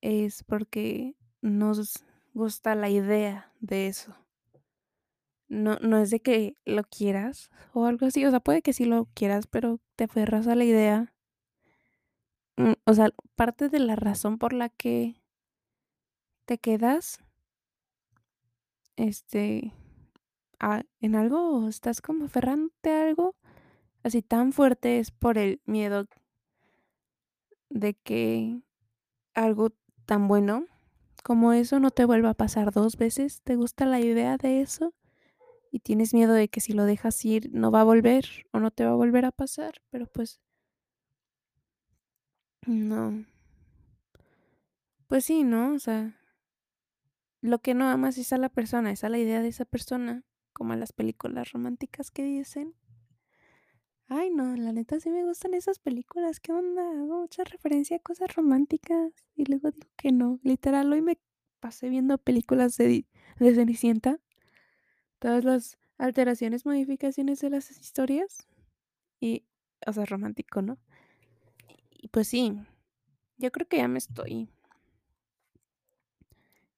es 0.00 0.42
porque 0.44 1.14
nos 1.42 2.04
gusta 2.32 2.74
la 2.74 2.88
idea 2.88 3.52
de 3.60 3.88
eso. 3.88 4.14
No, 5.48 5.76
no 5.80 5.98
es 5.98 6.10
de 6.10 6.20
que 6.20 6.54
lo 6.64 6.84
quieras 6.84 7.50
o 7.72 7.86
algo 7.86 8.06
así, 8.06 8.24
o 8.24 8.30
sea, 8.30 8.40
puede 8.40 8.62
que 8.62 8.72
sí 8.72 8.84
lo 8.84 9.08
quieras, 9.14 9.46
pero 9.46 9.80
te 9.96 10.04
aferras 10.04 10.46
a 10.46 10.54
la 10.54 10.64
idea. 10.64 11.12
Mm, 12.56 12.74
o 12.84 12.94
sea, 12.94 13.10
parte 13.34 13.68
de 13.68 13.80
la 13.80 13.96
razón 13.96 14.38
por 14.38 14.52
la 14.52 14.68
que 14.68 15.20
te 16.44 16.58
quedas 16.58 17.18
este 18.96 19.72
en 21.00 21.14
algo 21.14 21.56
o 21.56 21.68
estás 21.68 22.02
como 22.02 22.26
aferrándote 22.26 22.90
a 22.90 23.02
algo 23.02 23.34
así 24.02 24.20
tan 24.22 24.52
fuerte 24.52 24.98
es 24.98 25.10
por 25.10 25.38
el 25.38 25.60
miedo 25.64 26.06
de 27.70 27.94
que 27.94 28.62
algo 29.34 29.70
tan 30.06 30.28
bueno 30.28 30.66
como 31.24 31.52
eso 31.52 31.80
no 31.80 31.90
te 31.90 32.04
vuelva 32.04 32.30
a 32.30 32.34
pasar 32.34 32.72
dos 32.72 32.96
veces. 32.96 33.42
¿Te 33.42 33.56
gusta 33.56 33.86
la 33.86 34.00
idea 34.00 34.36
de 34.36 34.60
eso? 34.60 34.94
Y 35.72 35.80
tienes 35.80 36.14
miedo 36.14 36.34
de 36.34 36.48
que 36.48 36.60
si 36.60 36.72
lo 36.72 36.84
dejas 36.84 37.24
ir 37.24 37.50
no 37.52 37.70
va 37.70 37.82
a 37.82 37.84
volver 37.84 38.26
o 38.52 38.60
no 38.60 38.70
te 38.70 38.84
va 38.84 38.92
a 38.92 38.96
volver 38.96 39.24
a 39.24 39.32
pasar, 39.32 39.82
pero 39.90 40.06
pues 40.06 40.40
no. 42.66 43.24
Pues 45.08 45.24
sí, 45.24 45.42
¿no? 45.44 45.74
O 45.74 45.78
sea, 45.78 46.16
lo 47.42 47.58
que 47.60 47.74
no 47.74 47.88
amas 47.88 48.18
es 48.18 48.32
a 48.32 48.38
la 48.38 48.48
persona, 48.48 48.90
es 48.92 49.04
a 49.04 49.08
la 49.08 49.18
idea 49.18 49.42
de 49.42 49.48
esa 49.48 49.64
persona, 49.64 50.24
como 50.52 50.72
a 50.72 50.76
las 50.76 50.92
películas 50.92 51.52
románticas 51.52 52.10
que 52.10 52.22
dicen. 52.24 52.74
Ay, 54.12 54.30
no, 54.30 54.56
la 54.56 54.72
neta 54.72 54.98
sí 54.98 55.08
me 55.08 55.22
gustan 55.24 55.54
esas 55.54 55.78
películas. 55.78 56.40
¿Qué 56.40 56.52
onda? 56.52 56.82
Hago 56.82 57.20
mucha 57.20 57.44
referencia 57.44 57.96
a 57.96 58.00
cosas 58.00 58.34
románticas 58.34 59.12
y 59.36 59.44
luego 59.44 59.70
digo 59.70 59.86
que 59.96 60.10
no. 60.10 60.40
Literal, 60.42 60.92
hoy 60.92 61.00
me 61.00 61.16
pasé 61.60 61.88
viendo 61.88 62.18
películas 62.18 62.76
de, 62.76 63.06
de 63.38 63.54
Cenicienta. 63.54 64.18
Todas 65.20 65.44
las 65.44 65.78
alteraciones, 65.96 66.66
modificaciones 66.66 67.40
de 67.40 67.50
las 67.50 67.70
historias. 67.70 68.48
Y, 69.20 69.44
o 69.86 69.92
sea, 69.92 70.06
romántico, 70.06 70.60
¿no? 70.60 70.76
Y 71.92 72.08
pues 72.08 72.26
sí, 72.26 72.58
yo 73.36 73.52
creo 73.52 73.68
que 73.68 73.76
ya 73.76 73.86
me 73.86 73.98
estoy 73.98 74.48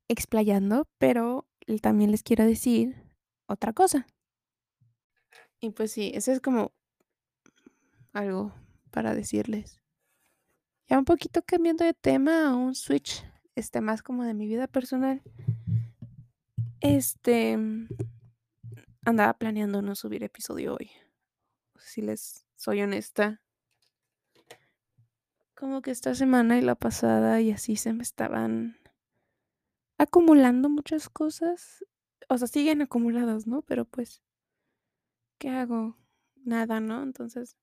explayando, 0.08 0.86
pero 0.98 1.46
también 1.80 2.10
les 2.10 2.22
quiero 2.22 2.44
decir 2.44 2.94
otra 3.46 3.72
cosa. 3.72 4.06
Y 5.60 5.70
pues 5.70 5.92
sí, 5.92 6.12
eso 6.14 6.30
es 6.30 6.42
como 6.42 6.72
algo 8.12 8.52
para 8.90 9.14
decirles. 9.14 9.80
Ya 10.88 10.98
un 10.98 11.04
poquito 11.04 11.42
cambiando 11.42 11.84
de 11.84 11.94
tema 11.94 12.54
un 12.54 12.74
switch, 12.74 13.24
este 13.54 13.80
más 13.80 14.02
como 14.02 14.24
de 14.24 14.34
mi 14.34 14.46
vida 14.46 14.66
personal. 14.66 15.22
Este 16.80 17.58
andaba 19.04 19.34
planeando 19.34 19.82
no 19.82 19.94
subir 19.94 20.22
episodio 20.22 20.74
hoy. 20.74 20.90
Si 21.78 22.02
les 22.02 22.46
soy 22.56 22.82
honesta. 22.82 23.40
Como 25.54 25.80
que 25.80 25.92
esta 25.92 26.14
semana 26.14 26.58
y 26.58 26.60
la 26.60 26.74
pasada 26.74 27.40
y 27.40 27.52
así 27.52 27.76
se 27.76 27.92
me 27.92 28.02
estaban 28.02 28.76
acumulando 29.98 30.68
muchas 30.68 31.08
cosas. 31.08 31.84
O 32.28 32.38
sea, 32.38 32.48
siguen 32.48 32.82
acumuladas, 32.82 33.46
¿no? 33.46 33.62
Pero 33.62 33.84
pues, 33.84 34.22
¿qué 35.38 35.50
hago? 35.50 35.96
Nada, 36.44 36.80
¿no? 36.80 37.02
Entonces, 37.02 37.56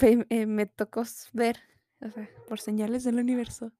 eh, 0.00 0.46
me, 0.46 0.66
tocó 0.66 1.02
ver, 1.32 1.60
o 2.00 2.10
sea, 2.10 2.28
por 2.48 2.60
señales 2.60 3.04
del 3.04 3.18
universo, 3.18 3.72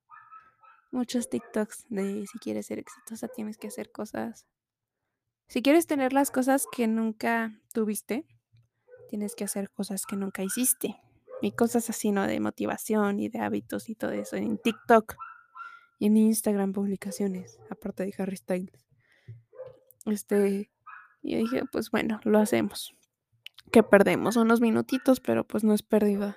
muchos 0.91 1.31
TikToks 1.31 1.87
de 1.89 2.27
si 2.31 2.39
quieres 2.39 2.67
ser 2.67 2.79
exitosa 2.79 3.29
tienes 3.29 3.57
que 3.57 3.69
hacer 3.69 3.91
cosas. 3.91 4.47
Si 5.49 5.63
quieres 5.63 5.87
tener 5.87 6.13
las 6.13 6.31
cosas 6.31 6.67
que 6.71 6.87
nunca 6.87 7.59
tuviste, 7.73 8.27
tienes 9.09 9.35
que 9.35 9.45
hacer 9.45 9.71
cosas 9.71 10.07
que 10.07 10.17
nunca 10.17 10.43
hiciste. 10.43 10.97
Y 11.41 11.53
cosas 11.53 11.91
así, 11.91 12.13
¿no? 12.13 12.27
De 12.27 12.39
motivación 12.39 13.19
y 13.19 13.29
de 13.29 13.41
hábitos 13.41 13.89
y 13.89 13.97
todo 13.97 14.13
eso 14.13 14.37
en 14.37 14.59
TikTok 14.59 15.17
y 15.99 16.07
en 16.07 16.17
Instagram 16.17 16.73
publicaciones, 16.73 17.59
aparte 17.69 18.05
de 18.05 18.15
Harry 18.17 18.37
Styles. 18.37 18.87
Este, 20.07 20.71
y 21.21 21.37
dije, 21.37 21.63
pues 21.73 21.91
bueno, 21.91 22.21
lo 22.25 22.39
hacemos 22.39 22.95
que 23.73 23.83
perdemos 23.83 24.37
unos 24.37 24.61
minutitos, 24.61 25.21
pero 25.21 25.45
pues 25.45 25.65
no 25.65 25.73
es 25.73 25.83
pérdida, 25.83 26.37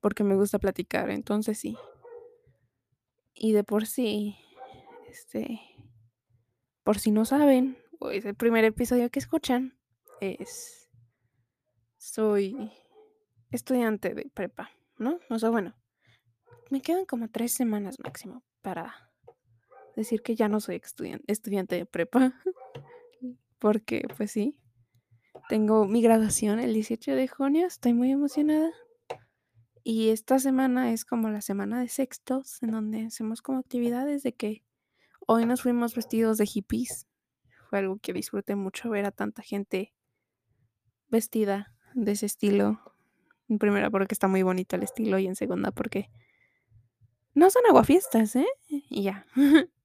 porque 0.00 0.22
me 0.22 0.36
gusta 0.36 0.58
platicar, 0.58 1.10
entonces 1.10 1.58
sí. 1.58 1.76
Y 3.34 3.52
de 3.52 3.64
por 3.64 3.86
sí, 3.86 4.36
este, 5.08 5.60
por 6.84 6.98
si 6.98 7.10
no 7.10 7.24
saben, 7.24 7.78
pues 7.98 8.24
el 8.24 8.34
primer 8.34 8.64
episodio 8.64 9.10
que 9.10 9.18
escuchan 9.18 9.76
es, 10.20 10.90
soy 11.96 12.70
estudiante 13.50 14.14
de 14.14 14.30
prepa, 14.32 14.70
¿no? 14.98 15.18
O 15.30 15.38
sea, 15.38 15.50
bueno, 15.50 15.74
me 16.70 16.82
quedan 16.82 17.06
como 17.06 17.28
tres 17.28 17.52
semanas 17.52 17.96
máximo 17.98 18.42
para 18.60 19.10
decir 19.96 20.22
que 20.22 20.36
ya 20.36 20.48
no 20.48 20.60
soy 20.60 20.82
estudiante 21.26 21.76
de 21.76 21.86
prepa, 21.86 22.34
porque 23.58 24.06
pues 24.16 24.30
sí, 24.30 24.60
tengo 25.48 25.86
mi 25.86 26.02
graduación 26.02 26.58
el 26.58 26.74
18 26.74 27.14
de 27.14 27.28
junio, 27.28 27.66
estoy 27.66 27.94
muy 27.94 28.10
emocionada. 28.10 28.70
Y 29.84 30.08
esta 30.08 30.38
semana 30.38 30.92
es 30.92 31.04
como 31.04 31.28
la 31.30 31.40
semana 31.40 31.80
de 31.80 31.88
sextos, 31.88 32.62
en 32.62 32.72
donde 32.72 33.06
hacemos 33.06 33.40
como 33.42 33.58
actividades 33.58 34.22
de 34.24 34.34
que 34.34 34.64
hoy 35.26 35.46
nos 35.46 35.62
fuimos 35.62 35.94
vestidos 35.94 36.38
de 36.38 36.46
hippies. 36.46 37.06
Fue 37.70 37.78
algo 37.78 37.98
que 37.98 38.12
disfruté 38.12 38.56
mucho 38.56 38.90
ver 38.90 39.06
a 39.06 39.12
tanta 39.12 39.42
gente 39.42 39.94
vestida 41.08 41.72
de 41.94 42.12
ese 42.12 42.26
estilo. 42.26 42.80
En 43.48 43.58
primera 43.58 43.90
porque 43.90 44.14
está 44.14 44.26
muy 44.26 44.42
bonito 44.42 44.74
el 44.74 44.82
estilo 44.82 45.18
y 45.18 45.26
en 45.26 45.36
segunda 45.36 45.70
porque 45.70 46.10
no 47.34 47.50
son 47.50 47.62
aguafiestas, 47.68 48.34
¿eh? 48.34 48.48
Y 48.68 49.04
ya. 49.04 49.26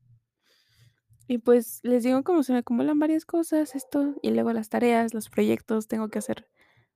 Y 1.27 1.37
pues 1.37 1.79
les 1.83 2.03
digo 2.03 2.23
cómo 2.23 2.43
se 2.43 2.53
me 2.53 2.59
acumulan 2.59 2.99
varias 2.99 3.25
cosas, 3.25 3.75
esto, 3.75 4.15
y 4.21 4.31
luego 4.31 4.51
las 4.53 4.69
tareas, 4.69 5.13
los 5.13 5.29
proyectos, 5.29 5.87
tengo 5.87 6.09
que 6.09 6.19
hacer 6.19 6.47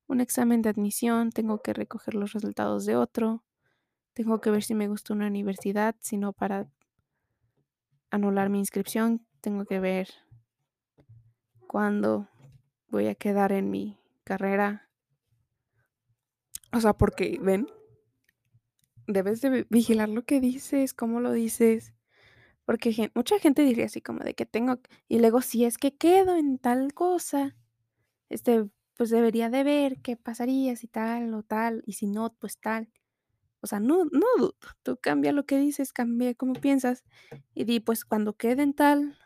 un 0.08 0.22
examen 0.22 0.62
de 0.62 0.70
admisión, 0.70 1.32
tengo 1.32 1.62
que 1.62 1.74
recoger 1.74 2.16
los 2.16 2.34
resultados 2.34 2.86
de 2.86 2.96
otro, 2.96 3.44
tengo 4.14 4.42
que 4.42 4.52
ver 4.52 4.64
si 4.64 4.76
me 4.76 4.88
gusta 4.88 5.14
una 5.14 5.28
universidad, 5.28 5.96
si 6.00 6.18
no 6.18 6.34
para 6.34 6.68
anular 8.12 8.50
mi 8.50 8.60
inscripción, 8.60 9.26
tengo 9.42 9.66
que 9.66 9.80
ver 9.80 10.10
cuándo 11.68 12.30
voy 12.88 13.08
a 13.08 13.16
quedar 13.16 13.52
en 13.52 13.70
mi 13.70 14.00
carrera. 14.24 14.90
O 16.72 16.80
sea, 16.80 16.94
porque, 16.94 17.40
ven, 17.42 17.68
debes 19.08 19.42
de 19.42 19.66
vigilar 19.70 20.10
lo 20.10 20.24
que 20.24 20.40
dices, 20.40 20.94
cómo 20.94 21.20
lo 21.20 21.32
dices, 21.32 21.94
porque 22.66 23.12
mucha 23.16 23.40
gente 23.40 23.64
diría 23.64 23.86
así 23.86 24.02
como 24.02 24.20
de 24.20 24.34
que 24.34 24.46
tengo, 24.46 24.80
y 25.08 25.20
luego 25.20 25.42
si 25.42 25.66
es 25.66 25.78
que 25.78 25.96
quedo 25.96 26.36
en 26.36 26.58
tal 26.58 26.94
cosa, 26.94 27.56
este, 28.30 28.70
pues 28.98 29.10
debería 29.10 29.50
de 29.50 29.64
ver 29.64 30.02
qué 30.02 30.18
pasaría 30.18 30.76
si 30.76 30.88
tal 30.88 31.34
o 31.34 31.44
tal, 31.44 31.84
y 31.86 31.94
si 31.94 32.08
no, 32.08 32.34
pues 32.40 32.60
tal. 32.60 32.90
O 33.62 33.68
sea, 33.68 33.80
no, 33.80 34.06
no, 34.06 34.54
tú 34.84 34.98
cambia 35.02 35.32
lo 35.32 35.46
que 35.46 35.58
dices, 35.58 35.94
cambia 35.94 36.34
cómo 36.36 36.54
piensas, 36.54 37.04
y 37.54 37.66
di, 37.66 37.80
pues 37.80 38.06
cuando 38.06 38.36
quede 38.36 38.64
en 38.64 38.74
tal 38.74 39.18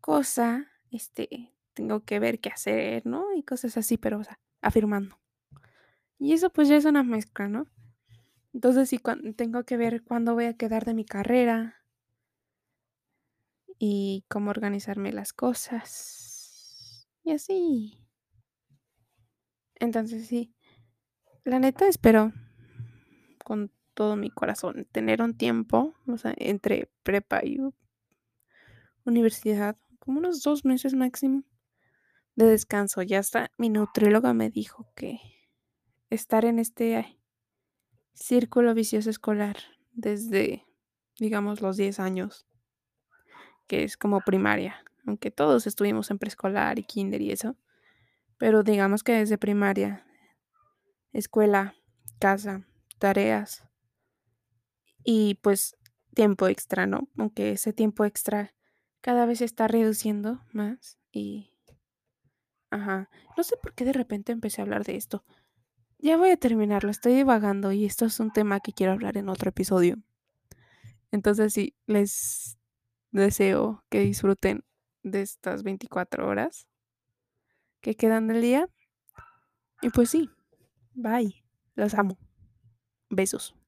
cosa, 0.00 0.66
este, 0.90 1.54
tengo 1.74 2.04
que 2.04 2.18
ver 2.20 2.40
qué 2.40 2.50
hacer, 2.50 3.06
¿no? 3.06 3.34
Y 3.34 3.42
cosas 3.42 3.76
así, 3.76 3.96
pero, 3.96 4.18
o 4.18 4.24
sea, 4.24 4.38
afirmando. 4.60 5.18
Y 6.18 6.32
eso 6.34 6.50
pues 6.50 6.68
ya 6.68 6.76
es 6.76 6.84
una 6.84 7.02
mezcla, 7.02 7.48
¿no? 7.48 7.66
Entonces, 8.52 8.88
sí, 8.88 9.00
tengo 9.36 9.64
que 9.64 9.76
ver 9.76 10.02
cuándo 10.02 10.34
voy 10.34 10.44
a 10.46 10.56
quedar 10.56 10.84
de 10.84 10.94
mi 10.94 11.04
carrera, 11.04 11.79
y 13.82 14.26
cómo 14.28 14.50
organizarme 14.50 15.10
las 15.10 15.32
cosas. 15.32 17.08
Y 17.24 17.32
así. 17.32 18.06
Entonces 19.76 20.28
sí, 20.28 20.54
la 21.44 21.58
neta 21.58 21.88
espero 21.88 22.30
con 23.42 23.72
todo 23.94 24.16
mi 24.16 24.30
corazón 24.30 24.86
tener 24.92 25.22
un 25.22 25.34
tiempo, 25.34 25.94
o 26.06 26.18
sea, 26.18 26.34
entre 26.36 26.92
prepa 27.02 27.40
y 27.42 27.58
universidad, 29.06 29.78
como 29.98 30.18
unos 30.18 30.42
dos 30.42 30.66
meses 30.66 30.92
máximo 30.92 31.44
de 32.34 32.44
descanso. 32.44 33.00
Ya 33.00 33.18
hasta 33.18 33.50
mi 33.56 33.70
nutrióloga 33.70 34.34
me 34.34 34.50
dijo 34.50 34.92
que 34.94 35.20
estar 36.10 36.44
en 36.44 36.58
este 36.58 37.18
círculo 38.12 38.74
vicioso 38.74 39.08
escolar 39.08 39.56
desde, 39.92 40.66
digamos, 41.18 41.62
los 41.62 41.78
10 41.78 41.98
años, 41.98 42.46
que 43.70 43.84
es 43.84 43.96
como 43.96 44.20
primaria, 44.20 44.84
aunque 45.06 45.30
todos 45.30 45.68
estuvimos 45.68 46.10
en 46.10 46.18
preescolar 46.18 46.80
y 46.80 46.82
kinder 46.82 47.22
y 47.22 47.30
eso, 47.30 47.56
pero 48.36 48.64
digamos 48.64 49.04
que 49.04 49.12
desde 49.12 49.38
primaria, 49.38 50.04
escuela, 51.12 51.76
casa, 52.18 52.66
tareas 52.98 53.62
y 55.04 55.36
pues 55.36 55.76
tiempo 56.16 56.48
extra, 56.48 56.88
¿no? 56.88 57.08
Aunque 57.16 57.52
ese 57.52 57.72
tiempo 57.72 58.04
extra 58.04 58.56
cada 59.02 59.24
vez 59.24 59.38
se 59.38 59.44
está 59.44 59.68
reduciendo 59.68 60.40
más 60.52 60.98
y... 61.12 61.52
Ajá, 62.70 63.08
no 63.36 63.44
sé 63.44 63.56
por 63.56 63.72
qué 63.74 63.84
de 63.84 63.92
repente 63.92 64.32
empecé 64.32 64.60
a 64.60 64.64
hablar 64.64 64.82
de 64.82 64.96
esto. 64.96 65.24
Ya 66.00 66.16
voy 66.16 66.30
a 66.30 66.36
terminarlo, 66.36 66.90
estoy 66.90 67.14
divagando 67.14 67.70
y 67.70 67.84
esto 67.84 68.06
es 68.06 68.18
un 68.18 68.32
tema 68.32 68.58
que 68.58 68.72
quiero 68.72 68.92
hablar 68.92 69.16
en 69.16 69.28
otro 69.28 69.50
episodio. 69.50 69.96
Entonces 71.12 71.52
sí, 71.52 71.76
les 71.86 72.59
deseo 73.10 73.84
que 73.88 74.00
disfruten 74.00 74.64
de 75.02 75.22
estas 75.22 75.62
24 75.62 76.26
horas 76.26 76.68
que 77.80 77.96
quedan 77.96 78.28
del 78.28 78.42
día. 78.42 78.68
Y 79.82 79.90
pues 79.90 80.10
sí, 80.10 80.30
bye, 80.94 81.44
los 81.74 81.94
amo. 81.94 82.18
Besos. 83.08 83.59